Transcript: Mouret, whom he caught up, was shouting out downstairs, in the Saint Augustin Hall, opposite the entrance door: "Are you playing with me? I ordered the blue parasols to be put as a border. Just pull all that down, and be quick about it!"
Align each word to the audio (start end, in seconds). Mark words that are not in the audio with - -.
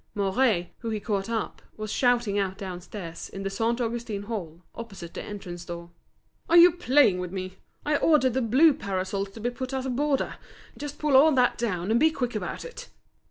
Mouret, 0.15 0.71
whom 0.79 0.93
he 0.93 0.99
caught 0.99 1.29
up, 1.29 1.61
was 1.77 1.91
shouting 1.93 2.39
out 2.39 2.57
downstairs, 2.57 3.29
in 3.29 3.43
the 3.43 3.51
Saint 3.51 3.79
Augustin 3.79 4.23
Hall, 4.23 4.63
opposite 4.73 5.13
the 5.13 5.21
entrance 5.21 5.63
door: 5.63 5.91
"Are 6.49 6.57
you 6.57 6.71
playing 6.71 7.19
with 7.19 7.31
me? 7.31 7.57
I 7.85 7.97
ordered 7.97 8.33
the 8.33 8.41
blue 8.41 8.73
parasols 8.73 9.29
to 9.29 9.39
be 9.39 9.51
put 9.51 9.73
as 9.75 9.85
a 9.85 9.91
border. 9.91 10.37
Just 10.75 10.97
pull 10.97 11.15
all 11.15 11.33
that 11.33 11.55
down, 11.59 11.91
and 11.91 11.99
be 11.99 12.09
quick 12.09 12.33
about 12.33 12.65
it!" 12.65 12.89